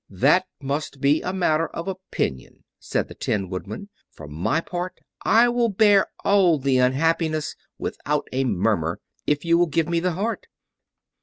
"That 0.09 0.47
must 0.59 0.99
be 0.99 1.21
a 1.21 1.31
matter 1.31 1.67
of 1.67 1.87
opinion," 1.87 2.63
said 2.79 3.07
the 3.07 3.13
Tin 3.13 3.49
Woodman. 3.49 3.89
"For 4.09 4.27
my 4.27 4.59
part, 4.59 4.97
I 5.23 5.47
will 5.47 5.69
bear 5.69 6.07
all 6.25 6.57
the 6.57 6.79
unhappiness 6.79 7.55
without 7.77 8.27
a 8.31 8.43
murmur, 8.43 8.99
if 9.27 9.45
you 9.45 9.59
will 9.59 9.67
give 9.67 9.87
me 9.87 9.99
the 9.99 10.13
heart." 10.13 10.47